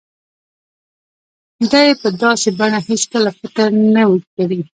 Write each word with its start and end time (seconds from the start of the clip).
ده 1.71 1.79
يې 1.87 1.93
په 2.01 2.09
داسې 2.21 2.49
بڼه 2.59 2.79
هېڅکله 2.87 3.29
فکر 3.39 3.67
نه 3.93 4.03
و 4.09 4.13
کړی. 4.35 4.59